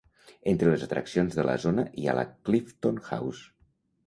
Entre 0.53 0.71
les 0.71 0.85
atraccions 0.85 1.37
de 1.41 1.45
la 1.49 1.55
zona 1.67 1.85
hi 2.05 2.09
ha 2.13 2.17
la 2.21 2.25
Clifton 2.49 2.99
House. 3.11 3.45